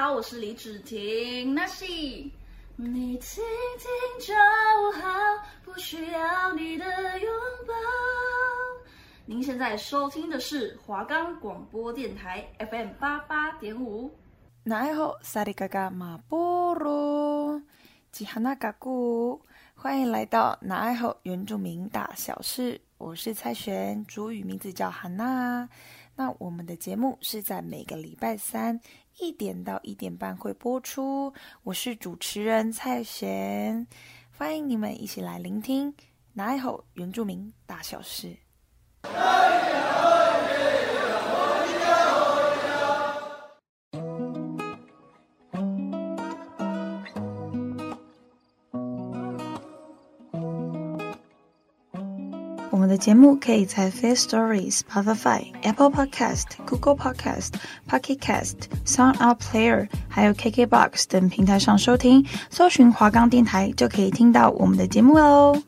[0.00, 1.52] 好，我是李芷婷。
[1.52, 1.84] 那是
[2.76, 3.42] 你听
[3.80, 3.90] 听
[4.20, 4.32] 就
[4.92, 5.10] 好，
[5.64, 6.84] 不需要你的
[7.18, 7.28] 拥
[7.66, 7.74] 抱。
[9.26, 14.08] 您现在收听的是华冈广播电台 FM 八八点五。
[14.62, 17.60] 那爱好萨利嘎嘎马波罗
[18.12, 19.42] 吉哈那嘎古，
[19.74, 22.80] 欢迎来到那爱好原住民大小事。
[22.98, 25.68] 我是蔡璇，主语名字叫哈娜。
[26.14, 28.80] 那我们的节目是在每个礼拜三
[29.20, 31.32] 一点到一点半会播出。
[31.64, 33.86] 我是主持人蔡璇，
[34.36, 35.92] 欢迎你们一起来聆听
[36.34, 38.36] 哪一吼原住民大小事。
[52.78, 57.54] 我们的节目可以在 Firstory、Spotify、Apple Podcast、Google Podcast、
[57.90, 58.54] Pocket Cast、
[58.86, 65.60] Sound Out Player，还有 KKBox 等平台上收听，搜寻华冈电台就可以听到我们的节目喽。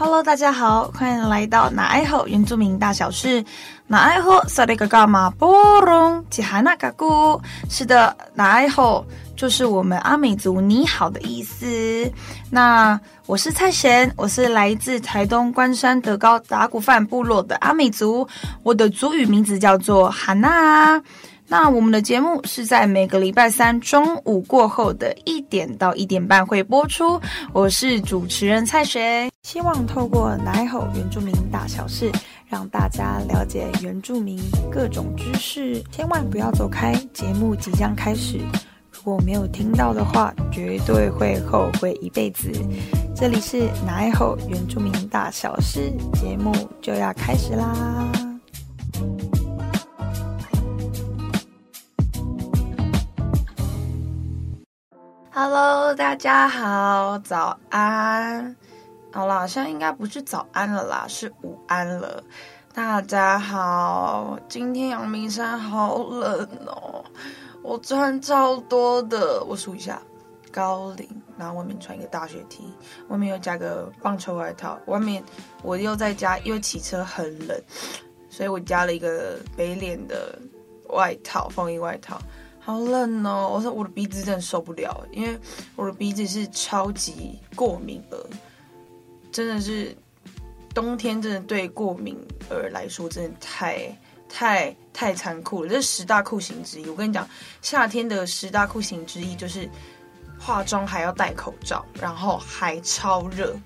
[0.00, 3.44] Hello，大家好，欢迎来到那爱吼原住民大小事。
[3.88, 9.04] 那爱吼萨里嘎嘎马波隆吉哈纳嘎古，是的，那爱吼
[9.34, 12.08] 就是我们阿美族你好的意思。
[12.48, 18.28] 那我是蔡贤，我是来自台东关山德高达古范部落的阿美族，
[18.62, 21.02] 我的族语名字叫做哈娜。
[21.50, 27.18] 那我们的节目是在每个礼拜三中午过后的一点到一点半会播出。
[27.54, 32.12] 我是主持人蔡璇，希望透过那爱吼原住民大小事，
[32.46, 34.38] 让大家了解原住民
[34.70, 35.82] 各种知识。
[35.90, 38.38] 千万不要走开，节目即将开始。
[38.92, 42.52] 如果没有听到的话，绝对会后悔一辈子。
[43.16, 48.06] 这里是那爱吼原住民大小事，节目就要开始啦。
[55.40, 58.56] Hello，大家好，早安。
[59.12, 62.20] 好啦，现在应该不是早安了啦，是午安了。
[62.74, 67.04] 大家好，今天阳明山好冷哦，
[67.62, 70.02] 我穿超多的，我数一下，
[70.50, 72.64] 高领，然后外面穿一个大雪 T，
[73.06, 75.22] 外面又加个棒球外套，外面
[75.62, 77.56] 我又再加，因为骑车很冷，
[78.28, 80.36] 所以我加了一个北脸的
[80.88, 82.18] 外套，风衣外套。
[82.68, 83.50] 好冷哦！
[83.50, 85.40] 我说我的鼻子真的受不了，因为
[85.74, 88.26] 我的鼻子是超级过敏儿，
[89.32, 89.96] 真的是
[90.74, 92.14] 冬天真的对过敏
[92.50, 93.98] 儿来说真的太
[94.28, 95.70] 太太残酷了。
[95.70, 96.86] 这是十大酷刑之一。
[96.90, 97.26] 我跟你讲，
[97.62, 99.66] 夏天的十大酷刑之一就是
[100.38, 103.56] 化妆还要戴口罩，然后还超热。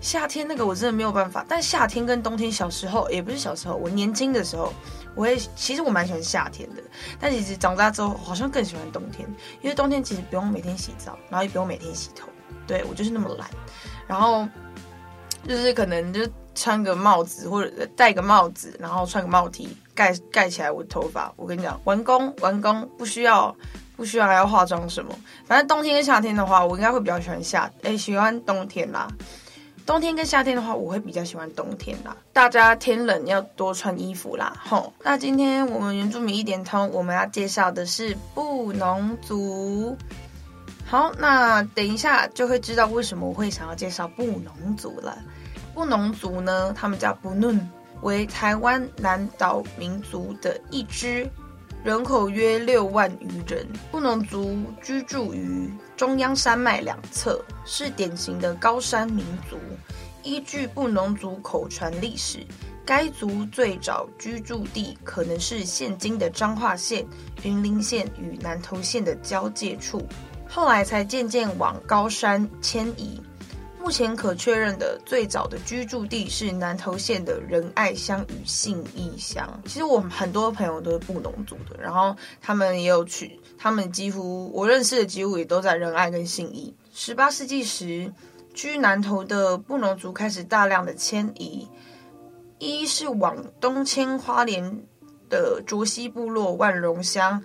[0.00, 4.72] 夏天那个我真的没有办法，但夏天跟冬天，小时候也不是小时候，我年轻的时候。
[5.16, 6.82] 我也其实我蛮喜欢夏天的，
[7.18, 9.26] 但其实长大之后好像更喜欢冬天，
[9.62, 12.28] 因为冬天其实不用每天洗澡，然后也不用每天洗头，
[12.66, 13.48] 对，我就是那么懒，
[14.06, 14.46] 然后
[15.48, 16.20] 就是可能就
[16.54, 21.32] 穿个帽子或者戴个帽子，然后穿个帽 T 盖盖起来我的头发。
[21.36, 23.56] 我跟你讲，完工完工，不需要
[23.96, 29.08] 不需要还要化妆什么，反正冬天跟夏天的话，我应该会比较喜欢夏，哎，喜欢冬天啦。
[29.86, 32.16] 冬天跟夏天的话，我会比较喜欢冬天啦。
[32.32, 34.92] 大家天冷要多穿衣服啦，吼。
[35.04, 39.96] 那今天我们原住民一点通，我们要介绍的是布农族。
[40.84, 45.16] 好，那等一下就会知道为什么我会想要介绍布农族了。
[45.72, 47.56] 布农族呢，他们叫布农，
[48.02, 51.30] 为台湾南岛民族的一支。
[51.86, 59.56] 人口约六万余人，布农族居住于中央山脉两侧，是典型的高山民族。
[60.24, 62.44] 依据布农族口传历史，
[62.84, 67.06] 该族最早居住地可能是现今的彰化县、
[67.44, 70.04] 云林县与南投县的交界处，
[70.48, 73.22] 后来才渐渐往高山迁移。
[73.86, 79.48] 目前可确认的最早的居住地是南投县的仁爱乡与信义乡。
[79.64, 86.74] 其实我很多朋友都是布农族的，然后他们也有去，他们几乎我认识的几乎也都在仁爱跟信义。
[86.92, 88.12] 十八世纪时，
[88.52, 91.68] 居南投的布农族开始大量的迁移，
[92.58, 94.82] 一是往东迁花莲
[95.30, 97.40] 的卓西部落万荣乡，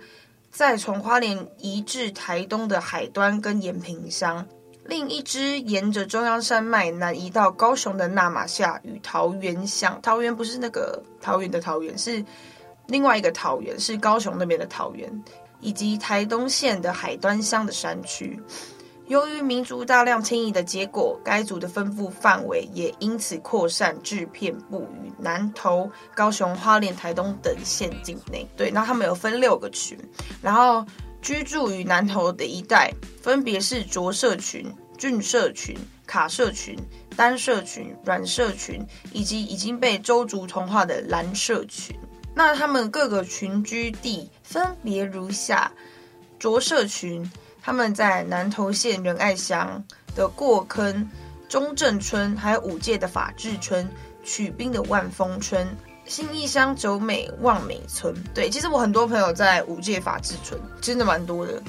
[0.50, 4.44] 再从花莲移至台东的海端跟延平乡。
[4.84, 12.24] 另一支沿着中央山脉南移到高雄的那玛夏与桃园乡，桃园不是那个桃园的桃园，是
[12.88, 15.22] 另外一个桃园，是高雄那边的桃园，
[15.60, 18.38] 以及台东县的海端乡的山区。
[19.06, 28.44] 由于民族大量迁移的结果，该族的分布范围也因此扩散至遍布于南投、高雄、花莲、台东等县境内。
[28.56, 29.96] 对，那他们有分六个群，
[30.42, 30.84] 然后。
[31.22, 32.92] 居住于南投的一带，
[33.22, 35.74] 分别是卓社群、郡社群、
[36.04, 36.76] 卡社群、
[37.16, 41.96] 单社群、软社群，以及已经被周族同化的蓝社群。
[42.34, 45.70] 那他们各个群居地分别如下：
[46.38, 47.30] 卓社群，
[47.62, 49.84] 他们在南投县仁爱乡
[50.16, 51.08] 的过坑、
[51.48, 53.88] 中正村，还有五界的法治村、
[54.24, 55.68] 曲滨的万丰村、
[56.06, 58.14] 信义乡九美望美村。
[58.34, 61.62] 对，其实我很多朋友在五界法治村，真的蛮多的。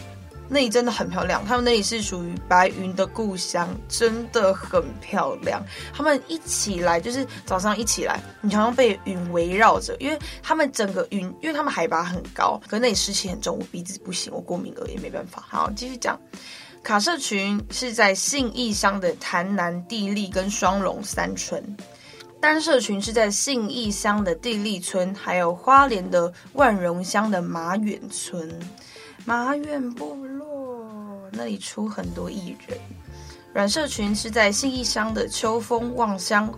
[0.49, 5.63] 那里真的很漂亮，他们那里是属于白云的故乡，真的很漂亮。
[5.93, 15.43] 他们一起来就是早上一起来，你好像被云围绕着，因为他们整个云，因为他们海拔很高，可那里湿气很重，我鼻子不行，我过敏了也没办法。
[15.47, 16.19] 好，继续讲。
[16.83, 21.63] 卡社群是在信义乡的潭南地利跟双龙三村，
[22.43, 28.53] 单社群是在信义乡的地利村，还有花莲的万荣乡的马远村。
[29.23, 32.77] 马远部落那里出很多艺人，
[33.53, 36.53] 软社群是在信义乡的秋风望乡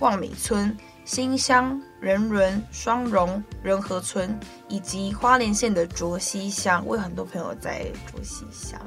[0.00, 0.76] 望美村、
[1.06, 4.38] 新乡仁伦双荣仁和村，
[4.68, 6.84] 以及花莲县的卓溪乡。
[6.86, 8.78] 我有很多朋友在卓溪乡，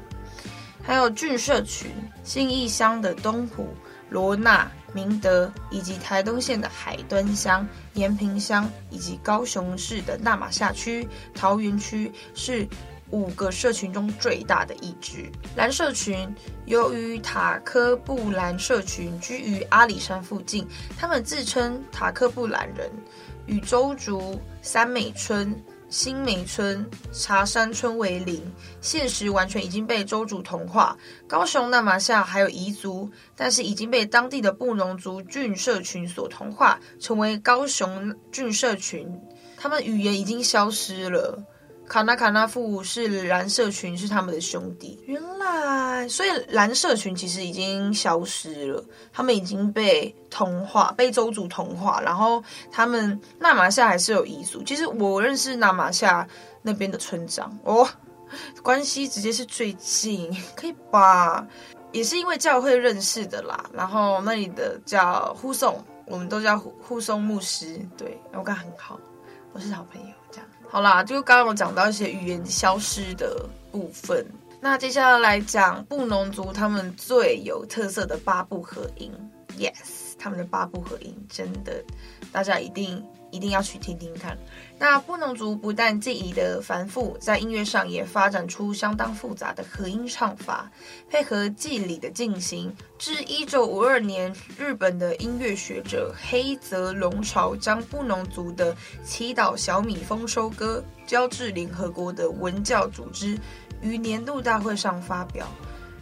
[0.84, 1.90] 还有郡社群，
[2.22, 3.66] 信义乡的东湖、
[4.08, 12.66] 罗纳、明德，以及台东县的海端乡、延平乡，以及高雄市的那玛夏区、桃园区是。
[13.10, 20.66] 五个社群中最大的一支蓝社群，由于塔科布兰社群居于阿里山附近，
[20.96, 22.90] 他们自称塔科布兰人，
[23.46, 25.54] 与邹族三美村、
[25.94, 28.42] 新梅村、茶山村为邻，
[28.80, 30.98] 现实完全已经被州主同化。
[31.28, 39.08] 高雄那玛夏还有彝族，但是已经被当地的布农族郡社群所同化，成为高雄郡社群，
[39.56, 41.40] 他们语言已经消失了。
[41.86, 44.98] 卡纳卡纳富是蓝社群，是他们的兄弟。
[45.06, 52.00] 原来，所以蓝社群其实已经消失了，他们已经被同化，被邹族同化。
[52.00, 52.42] 然后
[52.72, 54.62] 他们那玛夏还是有彝族。
[54.62, 56.26] 其实我认识那玛夏
[56.62, 57.86] 那边的村长哦，
[58.62, 61.46] 关系直接是最近，可以吧？
[61.92, 63.62] 也是因为教会认识的啦。
[63.72, 67.78] 然后那里的叫护送，我们都叫护护送牧师。
[67.96, 68.98] 对，我跟他很好，
[69.52, 70.08] 我是好朋友。
[70.74, 74.26] 好啦，就刚刚我讲到一些语言消失的部分，
[74.60, 79.12] 那接下来来讲布农族他们最有特色的八部合音。
[79.56, 81.80] Yes，他们的八部合音真的，
[82.32, 83.00] 大家一定
[83.34, 84.38] 一定要去听听看。
[84.78, 90.70] 那布农族不但技艺的繁复，在音乐上也发展出相当复杂的合音唱法，
[91.10, 92.74] 配合祭礼的进行。
[92.96, 103.36] 至一九五二年，日本的音乐学者黑泽龙朝将布农族的祈祷小米丰收歌交至联合国的文教组织
[103.82, 105.48] 于年度大会上发表。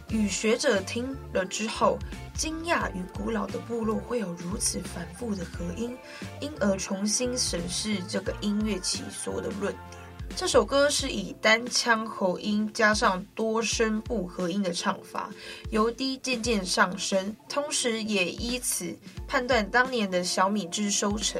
[0.09, 1.97] 与学者听了之后，
[2.33, 5.95] 惊讶与古老的部落会有如此繁复的合音，
[6.41, 10.03] 因而重新审视这个音乐起所的论点。
[10.35, 15.29] 这首歌是以单腔喉音加上多声部合音的唱法，
[15.69, 18.97] 由低渐渐上升，同时也依此
[19.27, 21.39] 判断当年的小米之收成。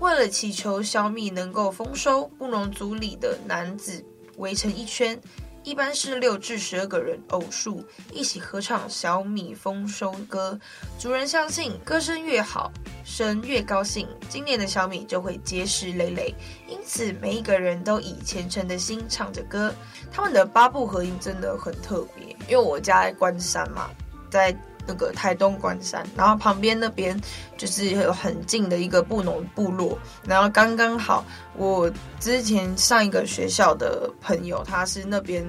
[0.00, 4.04] 为了祈求小米能够丰收，布农族里的男子
[4.38, 5.16] 围成一圈。
[5.64, 10.56] 一般是六至十二个人偶数一起合唱小米丰收歌，
[10.98, 12.70] 族人相信歌声越好，
[13.02, 16.34] 神越高兴，今年的小米就会结实累累。
[16.68, 19.74] 因此，每一个人都以虔诚的心唱着歌。
[20.12, 23.90] 他们的八部合音真的很特别，因为我家在关山嘛，
[24.30, 24.54] 在。
[24.86, 27.20] 那个台东关山，然后旁边那边
[27.56, 31.24] 就是有很近的一个布农部落，然后刚刚好，
[31.56, 35.44] 我之前上一个学校的朋友，他是那边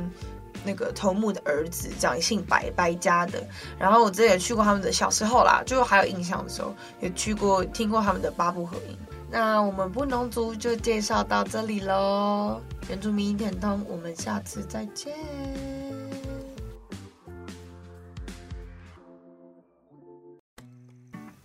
[0.64, 3.44] 那个头目的儿子，这样姓白白家的，
[3.78, 8.98] 然后我之前也去过他们的小时候啦，就还有印象的时候，也去过听过他们的八部合音。
[9.30, 15.75] 那我们布农族就介绍到这里喽，原住民一点通，我们下次再见。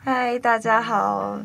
[0.02, 1.38] 嗨，大家好，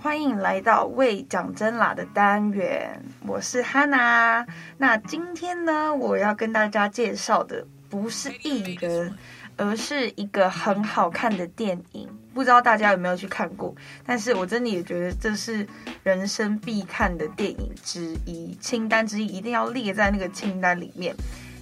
[0.00, 4.46] 欢迎来到为讲真啦的单元，我是哈娜。
[4.78, 9.14] 那今天呢，我要跟大家介绍的不是艺人，
[9.58, 12.08] 而是一个很好看的电影。
[12.32, 13.74] 不知道大家有没有去看过？
[14.06, 15.66] 但是我真的也觉得这是
[16.02, 21.14] 人生必看的电影之一，清单之一一定要列在那个清单里面，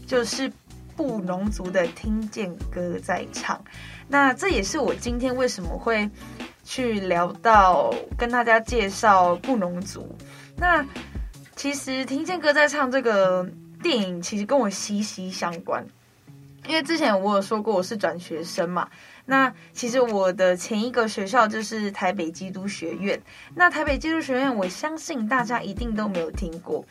[0.06, 0.48] 就是。
[0.96, 3.60] 布农族的听见歌在唱，
[4.08, 6.08] 那这也是我今天为什么会
[6.62, 10.14] 去聊到跟大家介绍布农族。
[10.56, 10.84] 那
[11.56, 13.48] 其实听见歌在唱这个
[13.82, 15.84] 电影其实跟我息息相关，
[16.66, 18.88] 因为之前我有说过我是转学生嘛。
[19.26, 23.20] 那其实我的前一个学校就是台北基督学院。
[23.54, 26.84] 那台北基督学院，我相信大家一定都没有听过。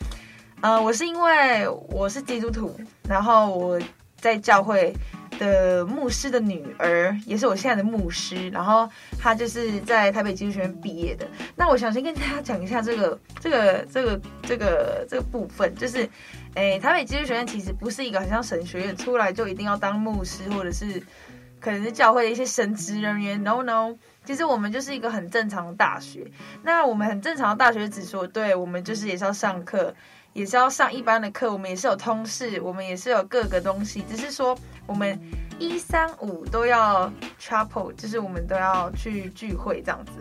[0.60, 2.74] 呃，我是因为我是基督徒，
[3.08, 3.80] 然后我
[4.24, 4.90] 在教会
[5.38, 8.88] 的牧师的女儿，也是我现在的牧师，然后
[9.20, 11.28] 她就是在台北基督学院毕业的。
[11.54, 16.08] 那我想先跟大家讲一下这个 这个这个这个这个部分，就是，
[16.54, 21.02] 诶，台北基督学院其实不是一个很像神学院，出来就一定要当牧师或者是。
[21.60, 26.30] 可能是教会的一些神职人员，no no，其实我们就是一个很正常的大学。
[26.62, 29.94] 那我们很正常的大学，只说对，我们就是也是要上课，
[30.34, 35.18] 也是要上一般的课，我们也是有通识，我们也是有各个东西，只是说我们
[35.58, 37.10] 一三五都要
[37.40, 40.12] chapel，就是我们都要去聚会这样子。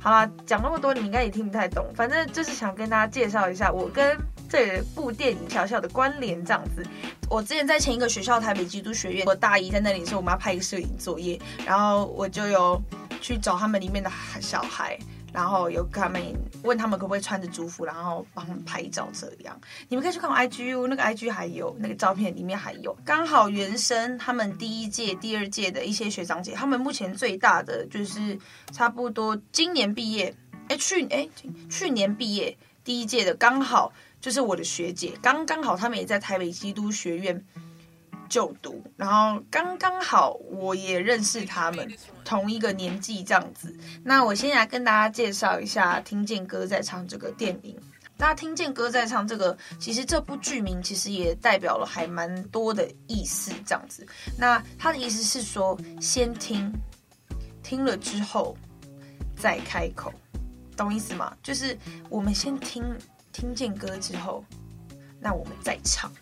[0.00, 4.18] 好啦，讲那么多，你应该也听不太懂，反正就是想跟大家介绍一下我跟
[4.48, 6.84] 这部电影小小的关联这样子。
[7.28, 12.82] 我之前在前一个学校台北基督学院，我大一在那里的时候，我们要拍一个摄影作业，然后我就有
[13.20, 14.98] 去找他们里面的小孩，
[15.32, 16.22] 然后有他们
[16.62, 19.58] 问他们可不可以穿着族服，然后帮他们拍照这样。
[19.88, 28.38] 你们可以去看我 IG，那个 IG 还有那个照片里面还有，刚好原生他们第一届、第二届的一些学长姐，他们目前最大的就是
[28.72, 30.34] 差不多今年毕业，
[30.68, 31.28] 哎去哎
[31.70, 33.92] 去年毕业第一届的刚好。
[34.22, 37.44] 就是我的学姐，刚刚好他们也在台北基督学院
[38.28, 41.92] 就读，然后刚刚好我也认识他们，
[42.24, 43.76] 同一个年纪这样子。
[44.02, 47.76] 那我先来跟大家介绍一下《听见歌在唱》这个电影。
[48.16, 54.06] 那《听见歌在唱》这个，其实这部剧名其实也代表了还蛮多的意思这样子。
[54.38, 56.72] 那他的意思是说，先听，
[57.62, 58.56] 听了之后
[59.36, 60.12] 再开口，
[60.76, 61.36] 懂意思吗？
[61.42, 61.76] 就是
[62.08, 62.84] 我们先听。
[63.34, 64.44] 听见歌之后，
[65.18, 66.12] 那我们再唱，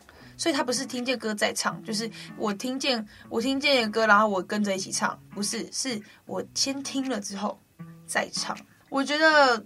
[0.41, 7.61] 所以他不是听见歌在唱，就是我听见我听见的歌，然后我跟着一起唱，不是，是我先听了之后
[8.07, 8.57] 再唱。
[8.89, 9.63] 我觉得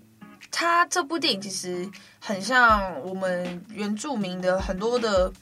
[0.51, 1.89] 他这部电影其实
[2.19, 5.33] 很像我们原住民的很多的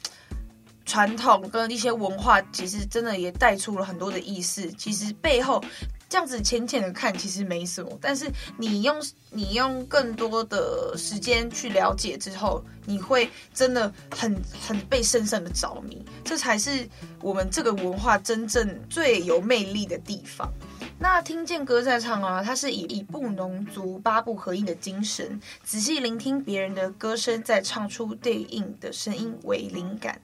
[0.85, 4.71] 传统跟一些文化，其实真的也带出了很多的意思。
[4.73, 5.65] 其实背后。
[6.13, 16.87] 这样子浅浅的看其实没什么，但是你用你用更多的时间去了解之后，你会真的很很被深深的着迷，这才是
[17.23, 20.53] 我们这个文化真正最有魅力的地方。
[20.99, 30.21] 那听见歌在唱啊，它是以以布农族八部合音的精神，仔细聆听别人的歌声，再唱出对应的声音为灵感。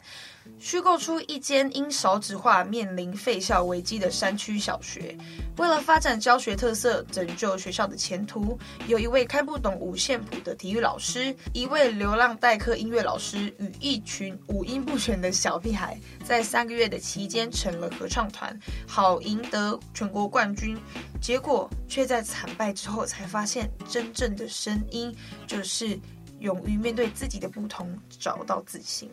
[0.58, 5.16] 虚构出一间因少子化面临废校危机的山区小学，
[5.56, 20.76] 为了发展教学特色，拯救学校的前途，有一位看不懂五线谱的体育老师，一位流浪代课音乐老师，与一群五音不全的小屁孩，在三个月的期间成了合唱团，好赢得全国冠军。
[21.20, 25.14] 结果却在惨败之后，才发现真正的声音
[25.46, 25.98] 就是
[26.40, 29.08] 勇于面对自己的不同，找到自信。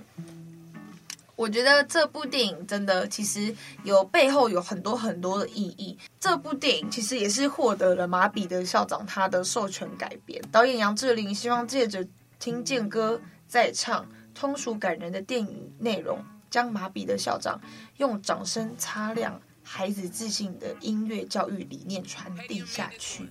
[1.36, 5.98] 我觉得这部电影真的其实有背后有很多很多的意义。
[6.20, 10.42] 这部电影其实也是获得了马彼得校长他的授权改编。
[10.52, 12.08] 导演杨智霖希望借着
[12.40, 16.18] 听见歌在唱通俗感人的电影内容，
[16.50, 17.60] 将马彼得校长
[17.98, 23.30] 用掌声擦亮孩子自信的音乐教育理念传递下去。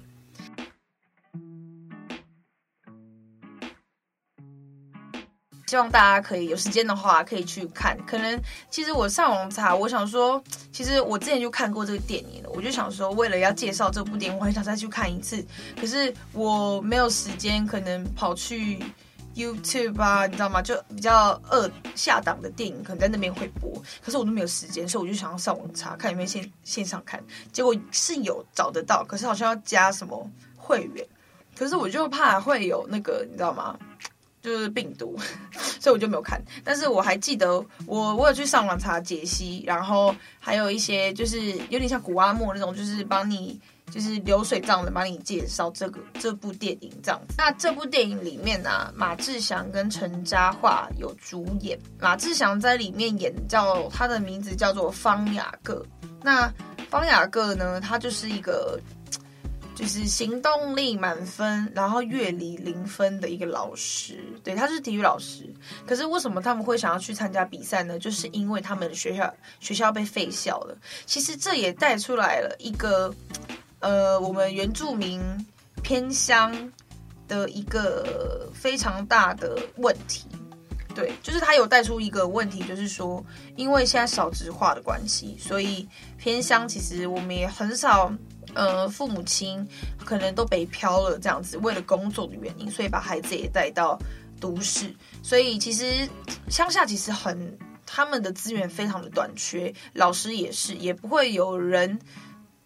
[5.74, 7.98] 希望大家可以有时间的话可以去看。
[8.06, 8.40] 可能
[8.70, 10.40] 其实我上网查，我想说，
[10.70, 12.50] 其实我之前就看过这个电影了。
[12.50, 15.44] 我就想说，为了要介绍这部电影，我很想再去看一次。
[15.80, 18.78] 可是我没有时间，可能跑去
[19.34, 20.62] YouTube 啊，你知道吗？
[20.62, 23.68] 就比较二下档的电影，可能在那边会播。
[24.00, 27.20] 可是我都没有时间，所以我就想要上网查看有没有线线上看。
[27.50, 31.04] 结果是有找得到，可是好像要加什么会员。
[31.58, 33.76] 可是我就怕会有那个，你知道吗？
[34.44, 35.18] 就是病毒，
[35.80, 36.38] 所以我就没有看。
[36.62, 37.54] 但是我还记得
[37.86, 43.58] 我，我有去上网查解析，然后还有一些就是有点像古阿莫那种，就是帮你
[43.90, 47.36] 就是流水账的帮你介绍这个这部电影这样子。
[47.38, 51.78] 那这部电影里面呢、啊，马志祥跟陈嘉桦有主演。
[51.98, 55.82] 马志祥在里面演叫他的名字叫做方雅各。
[56.22, 56.52] 那
[56.90, 58.78] 方雅各呢，他就是一个。
[59.74, 65.52] 就是行动力满分，然后乐理零分的一个老师，对，他是体育老师。
[65.84, 67.98] 可是为什么他们会想要去参加比赛呢？
[67.98, 70.76] 就是因为他们的学校学校被废校了。
[71.04, 73.12] 其实这也带出来了一个，
[73.80, 75.20] 呃，我们原住民
[75.82, 76.72] 偏乡
[77.26, 80.26] 的一个非常大的问题。
[80.94, 83.20] 对，就是他有带出一个问题，就是说，
[83.56, 88.14] 因为现在少子化的关系，所以偏乡其实我们也很少，
[88.54, 89.66] 呃，父母亲
[90.04, 93.98] 可能都北漂了，这样子，为了工作的原因，所以把孩子也带到
[94.40, 96.08] 都市，所以其实
[96.48, 101.98] 乡下其实很，他们的资源非常的短缺，老师也是，也不会有人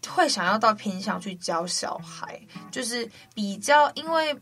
[0.07, 2.39] 会想要到偏乡去教小孩，
[2.71, 4.35] 就是比较，因为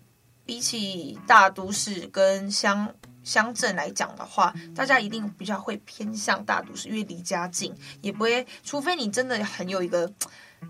[0.46, 2.94] 比起大都市跟乡。
[3.24, 10.10] 乡镇来讲的话，大家一定比较会偏向大都市，因为离家近，也不会，除非你真的很有一个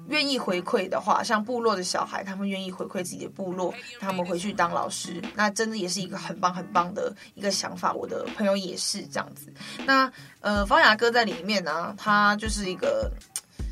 [0.08, 7.94] 愿意回馈的话，像部落的小孩，他们愿意回馈自己的部落，他们回去当老师，那真的也是一个很棒很棒的一个想法。
[7.94, 9.52] 我的朋友也是这样子。
[9.86, 13.12] 那呃，方雅哥在里面呢、他就是一个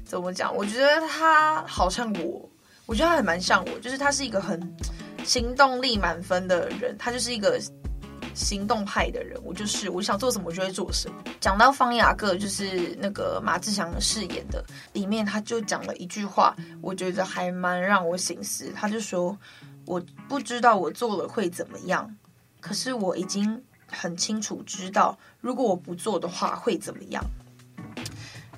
[0.06, 0.54] 怎么讲？
[0.56, 2.50] 我觉得他好像我，
[2.86, 4.60] 我觉得他还蛮像我，就是他是一个很
[5.24, 7.60] 行动力满分的人，他就是一个。
[8.36, 11.24] 行动派的人，我就是，我想做什么，就会做什么。
[11.40, 18.74] 讲到方雅各，就是那个马志祥饰演的，里面他就讲了一句话，我觉得还蛮让我省思。
[18.76, 19.36] 他就说
[19.88, 22.14] ：“我不知道我做了会怎么样，
[22.60, 27.24] 可是我已经很清楚知道，如果我不做的话会怎么样。”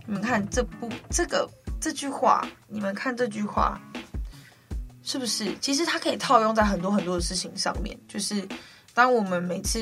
[0.07, 1.47] 你们看这部这个
[1.79, 3.79] 这句话，你们看这句话
[5.03, 5.55] 是不是？
[5.61, 8.43] 其实它可以套用在很多很多的事情上面，就是。
[8.97, 9.79] 当我们每次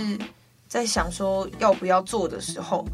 [0.67, 2.85] 在想说要不要做的时候，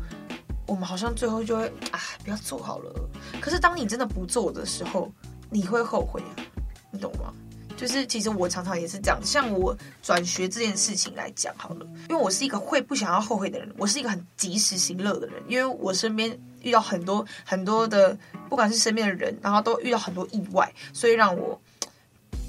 [0.68, 2.94] 我们好像最后就会啊，不要做好了。
[3.42, 5.12] 可是当你真的不做的时候，
[5.50, 6.46] 你会后悔啊，
[6.92, 7.34] 你懂吗？
[7.76, 18.16] 就是其实我常常也是这样，像我转学这件事情来讲好了，因为我是一个会不想要后悔的人，我是一个很及时行乐的人，因为我身边遇到很多很多的，
[18.48, 21.60] 不管是身边的人，然后都遇到很多意外，所以让我。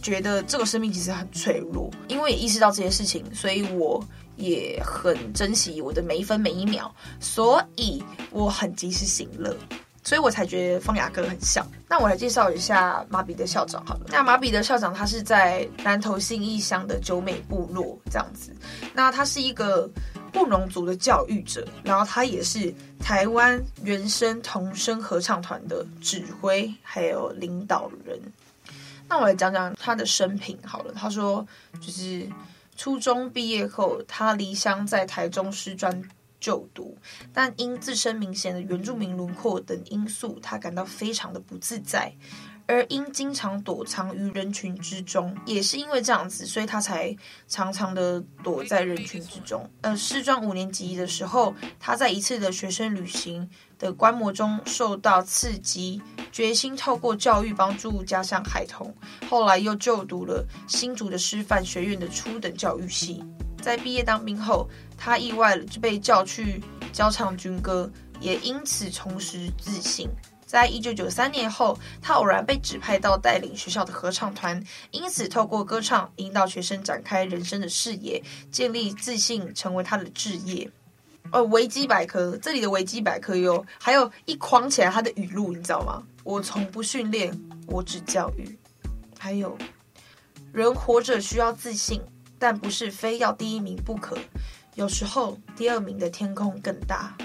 [0.02, 4.04] 觉得这个生命其实很脆弱，因为也意识到这些事情，所以我
[4.36, 9.56] 也很珍惜我的每一分每一秒，所以我很及时行乐，
[10.02, 11.66] 所以我才觉得方雅哥很像。
[11.88, 14.06] 那我来介绍一下马比的校长好了。
[14.08, 18.50] 那马比的校长他是在南投信义乡的九美部落这样子，
[18.92, 19.88] 那他是一个
[20.32, 28.18] 布农族的教育者，然后他也是台湾原声童声合唱团的指挥还有领导人。
[29.08, 30.92] 那我来讲讲他的生平好了。
[30.92, 31.46] 他说，
[31.80, 32.26] 就是
[32.76, 36.02] 初中毕业后，他离乡在台中师专
[36.40, 36.96] 就读，
[37.32, 42.12] 但因自身明显的原住民轮廓等因素，他感到非常的不自在。
[42.66, 47.14] 而因经常躲藏于人群之中，也是因为这样子，所以他才
[47.48, 49.68] 常常的躲在人群之中。
[49.80, 53.50] 呃，师专五年级的时候，他在一次的学生旅行
[53.82, 58.94] 的观摩中受到刺激，决心透过教育帮助家乡孩童。
[59.28, 63.24] 后来又就读了新竹的师范学院的初等教育系。
[63.60, 67.90] 在毕业当兵后，他意外了就被叫去教唱军歌，
[68.20, 70.08] 也因此重拾自信。
[70.46, 80.70] 在一九九三年后，他偶然被指派到带领学校的合唱团，因此透过歌唱引导学生展开人生的视野，建立自信，成为他的志业。
[81.30, 86.02] 呃，维基百科这里的维基百科有还有一框起来他的语录，你知道吗？
[86.24, 87.32] 我从不训练，
[87.66, 88.58] 我只教育。
[89.18, 89.56] 还有，
[90.52, 92.02] 人活着需要自信，
[92.38, 94.18] 但不是非要第一名不可。
[94.74, 97.16] 有时候第二名的天空更大。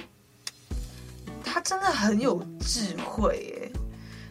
[1.43, 3.71] 他真的很有智慧耶，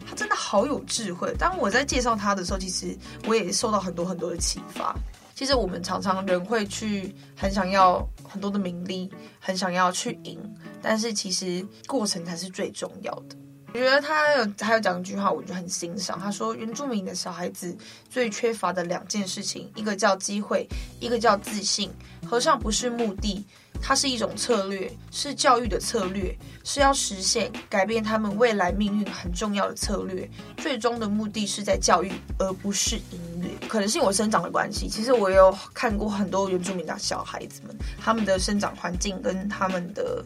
[0.07, 1.35] 他真的好有智慧。
[1.37, 4.95] 当我在介绍他的时候，其实我也受到很多很多的启发。
[5.37, 9.07] 其实我们常常人会去很想要很多的名利，
[9.39, 10.39] 很想要去赢，
[10.81, 13.35] 但是其实过程才是最重要的。
[13.67, 16.19] 我觉得他有还有讲一句话，我就很欣赏。
[16.19, 17.77] 他说，原住民的小孩子
[18.09, 20.67] 最缺乏的两件事情，一个叫机会，
[20.99, 21.91] 一个叫自信。
[22.27, 23.45] 和尚不是目的。
[23.81, 30.29] 它是一种策略，是教育的策略，是要实现改变他们未来命运很重要的策略。
[30.57, 33.67] 最终的目的是在教育，而不是音乐。
[33.67, 40.23] 可能是我生长的关系，其实我有看过很多原住民的小孩子们，他们的生长环境跟他们的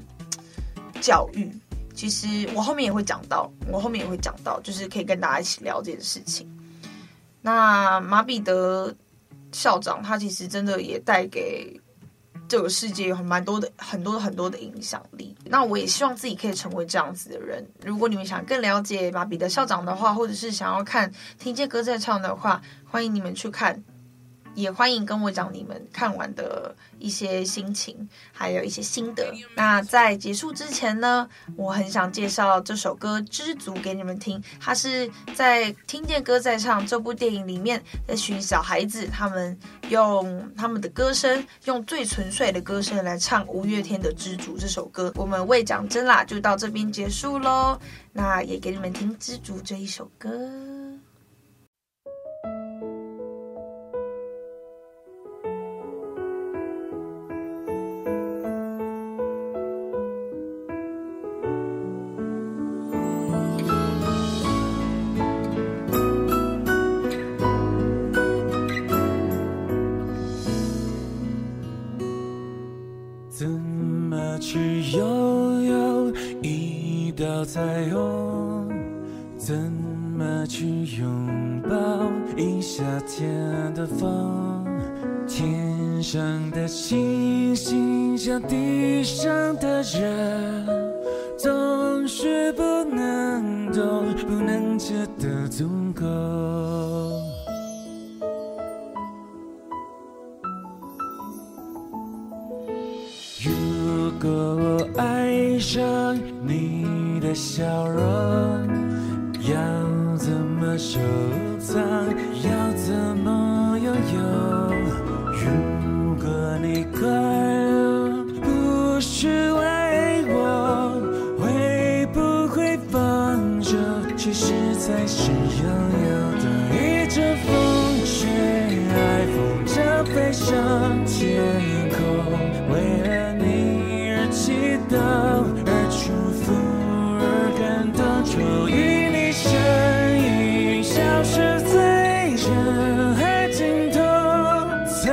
[1.00, 1.52] 教育，
[1.94, 6.50] 其实我后面也会讲到，我后面也会讲到，就是可以跟大家一起聊这件事情。
[7.42, 8.96] 那马彼得
[9.52, 11.80] 校长他其实真的也带给。
[12.52, 17.66] 这个世界有很蛮多的很多很多的影响力，那我也希望自己可以成为这样子的人。
[17.86, 21.10] 如果你们想更了解马比的校长的话，或者是想要看
[21.40, 23.82] 听见歌在唱的话，欢迎你们去看
[24.54, 29.34] 也欢迎跟我讲你们看完的一些心情，还有一些心得。
[29.56, 34.42] 那在结束之前呢，我很想介绍这首歌《知足》给你们听。
[34.60, 39.58] 它是在《听见歌在唱》这部电影里面，那群小孩子他们
[39.90, 45.12] 用他们的歌声，用最纯粹的歌声来唱五月天的《知足》这首歌。
[45.16, 47.80] 我们未讲真啦，就到这边结束喽。
[48.14, 50.30] 那也给你们听《知足》这一首歌。
[93.74, 96.41] 都，不能觉得足够。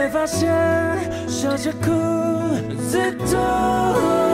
[0.09, 0.49] 发现
[1.29, 1.91] 笑着哭
[2.91, 4.28] 最痛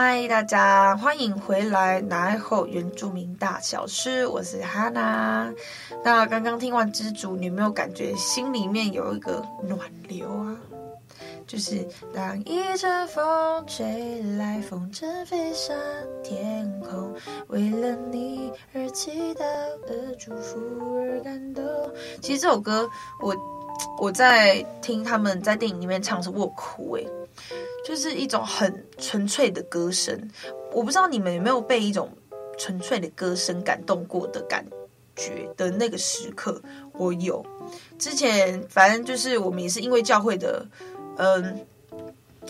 [0.00, 2.00] 嗨，大家欢迎回来！
[2.02, 5.52] 拿爱后原住民大小事，我是哈娜。
[6.04, 10.56] 那刚刚听完《知足》，你有没有感觉心里面有一个暖流啊？
[11.48, 11.84] 就是
[12.14, 15.76] 当一阵风吹来，风筝飞上
[16.22, 17.12] 天空，
[17.48, 19.40] 为了你而祈祷
[19.84, 20.60] 的祝福
[20.94, 21.64] 而感动。
[22.22, 22.88] 其实这首歌，
[23.20, 23.34] 我
[24.00, 27.04] 我在听他们在电影里面唱的时，我哭诶。
[27.88, 30.14] 就是一种很纯粹的歌声，
[30.74, 32.10] 我不知道你们有没有被一种
[32.58, 34.62] 纯粹的歌声感动过的感
[35.16, 36.60] 觉的那个时刻，
[36.92, 37.42] 我有。
[37.98, 40.66] 之前反正就是我们也是因为教会的，
[41.16, 41.66] 嗯，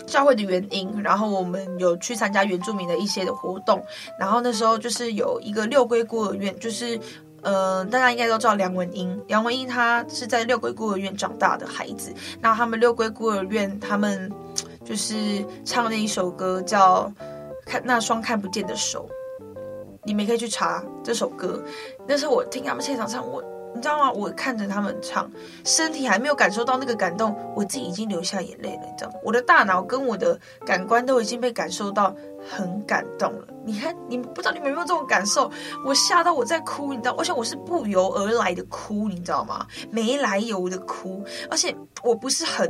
[0.05, 3.81] 教会的原因，然后我们有去参加原住民的一些的活动，
[4.19, 6.99] 然后那时候就是有一个六龟孤儿院，就是
[7.41, 14.31] 呃，大家应该都知道梁文英，梁文英她是在六龟孤儿院长大的孩子，那他们六龟孤儿院他们。
[14.85, 17.03] 就是唱那一首歌叫
[17.63, 19.07] 《看那双看不见的手》，
[20.03, 21.61] 你们可以去查这首歌。
[22.07, 23.43] 那时候我听他们现场唱，我
[23.79, 24.11] 你知道吗？
[24.11, 25.31] 我看着他们唱，
[25.63, 29.15] 身体还没有感受到那个感动，我自己已经流下眼泪了，你知道吗？
[29.23, 32.13] 我的大脑跟我的感官都已经被感受到
[32.45, 33.47] 很感动了。
[33.63, 35.49] 你看，你不知道你们有没有这种感受？
[35.85, 37.15] 我吓到我在哭，你知道？
[37.17, 39.65] 而且我是不由而来的哭，你知道吗？
[39.89, 42.69] 没来由的哭，而且我不是很。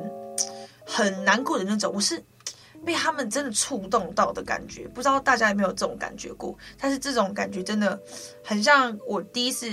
[0.92, 2.20] 很难过的那种，我是
[2.84, 6.58] 被他们真的触动到的感觉，不知道大家有没有这种感觉过？
[6.80, 8.00] 但是这种感觉真的
[8.44, 9.70] 很像我第一次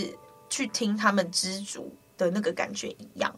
[0.56, 3.36] 去听他们知足的那个感觉一样。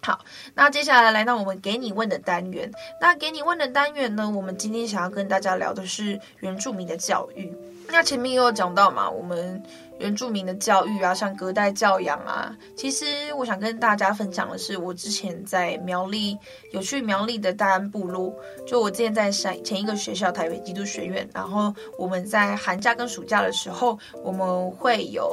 [0.00, 2.72] 好，那接下来来到我们给你问的单元。
[3.00, 7.52] 那给你问的单元呢，我们今天想要跟大家聊的是原住民的教育。
[7.88, 9.62] 那前面也有讲到嘛，我们
[10.00, 13.04] 原住民的教育啊，像隔代教养啊，其实
[13.36, 16.36] 我想跟大家分享的是，我之前在苗栗
[16.72, 18.34] 有去苗栗的大安部落，
[18.66, 25.30] 就我之前在前前一个学校台北基督学院，然后我们在寒假跟暑假的时候，我们会有。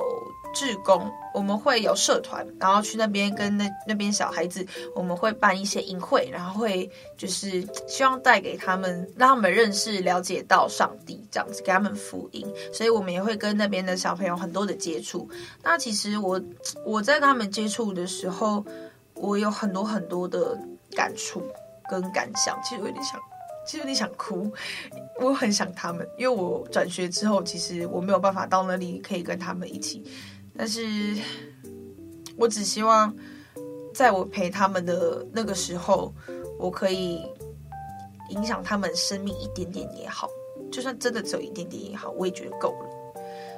[0.53, 12.45] 志工，我们会有社团，然后去那边跟那那边小孩子，我们会办一些营会，然后会就是希望带给他们，让他们认识、了解到上帝这样子，给他们福音。
[12.73, 15.29] 所以我们也会跟那边的小朋友很多的接触。
[15.63, 16.41] 那其实我
[16.85, 18.65] 我在跟他们接触的时候，
[19.13, 20.57] 我有很多很多的
[20.95, 21.43] 感触
[21.89, 23.19] 跟感想，其实我有点想，
[23.65, 24.51] 其实有点想哭。
[25.21, 30.03] 我很想他们，因为我转学之后，其实我没有办法到那里可以跟他们一起。
[30.59, 31.15] 但是，
[32.35, 33.15] 我只希望，
[33.93, 36.13] 在我陪他们的那个时候，
[36.59, 37.25] 我可以
[38.27, 40.27] 影响他们生命一点点也好，
[40.69, 42.89] 就算真的只有一点点也好，我也觉得够了。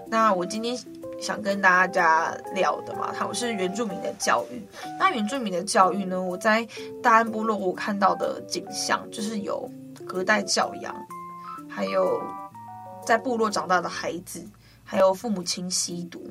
[0.06, 0.78] 那我今天
[1.20, 4.62] 想跟大家聊的嘛，它是原住民的教育。
[5.00, 6.68] 那原住民的教育呢，我在
[7.02, 9.68] 大安部落我看到的景象，就是有
[10.06, 10.96] 隔代教养，
[11.68, 12.22] 还有
[13.04, 14.46] 在部落长大的孩子，
[14.84, 16.22] 还有父母亲吸毒。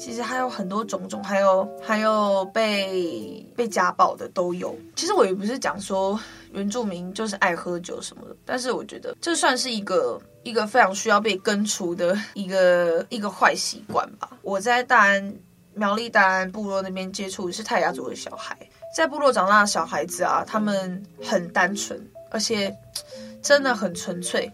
[0.00, 4.74] 其实还有很多种种，还有还有被被家暴的都有。
[4.96, 6.18] 其实我也不是讲说
[6.52, 14.30] 原住民就是爱喝酒什么的，但是我觉得这算是一个一个非常需要被根除的 一个一个坏习惯吧。
[14.40, 15.34] 我在大安
[15.74, 18.56] 苗栗大安部落那边接触是泰雅族的小孩，
[18.96, 22.74] 在部落长大的小孩子啊，他们很单纯，而且
[23.42, 24.50] 真的很纯粹。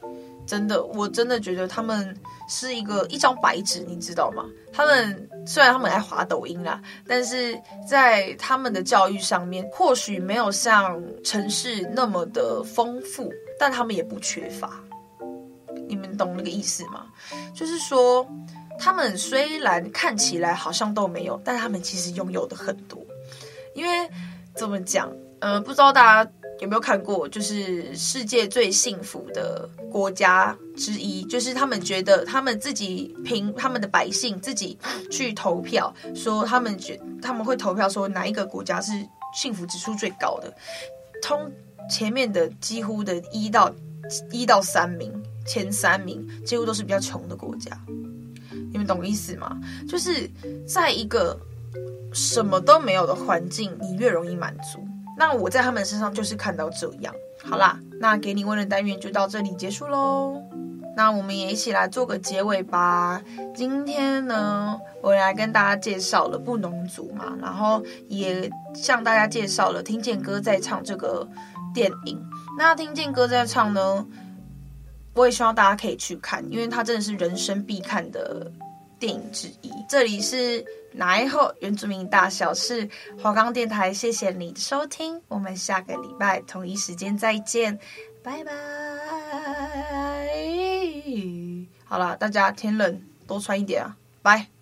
[0.47, 2.17] 真的，我真的觉得他们
[2.49, 4.45] 是一个一张白纸，你知道吗？
[4.73, 14.81] 他们虽然他们爱滑抖音啦，但是在他们的教育上面，或许没有像城市那么的丰富，但他们也不缺乏。
[15.89, 17.07] 你们懂那个意思吗？
[17.55, 18.27] 就是说，
[18.79, 23.01] 他们虽然看起来好像都没有，但他们其实拥有的很多。
[23.75, 24.09] 因为
[24.55, 25.11] 怎么讲？
[25.41, 26.31] 呃，不知道大家。
[26.61, 27.29] 有没有看过？
[27.29, 34.79] 就是世界最幸福的国家之一，就是他们觉得他们自己凭他们的百姓自己
[35.11, 38.93] 去投票，说他们觉他们会投票说哪一个国家是
[39.35, 40.53] 幸福指数最高的。
[41.21, 41.51] 通
[41.91, 43.71] 前面的几乎的一到
[44.31, 45.13] 一到三名，
[45.47, 47.79] 前三名几乎都是比较穷的国家。
[48.73, 49.59] 你们懂意思吗？
[49.89, 50.29] 就是
[50.67, 51.39] 在一个
[52.13, 54.81] 什么都没有的环境，你越容易满足。
[55.19, 60.43] 那我在他们身上就是看到这样，好啦，那给你问的单元就到这里结束喽。
[60.95, 63.23] 那我们也一起来做个结尾吧。
[63.55, 71.27] 今天呢，我来跟大家介绍了布农族嘛，然后也向大家介绍了《听见歌在唱》这个
[71.75, 72.19] 电影。
[72.59, 74.07] 那《听见歌在唱》呢，
[75.15, 78.51] 我也希望大家可以去看，因为它真的是人生必看的
[78.99, 79.71] 电影之一。
[79.89, 80.65] 这里是。
[80.97, 82.89] 哪一后原住民大小事，
[83.23, 87.79] 华冈电台，谢谢你的收听，我们下个礼拜同一时间再见，
[88.23, 88.53] 拜拜。
[91.85, 94.56] 好了，大家天冷多穿一点啊，拜。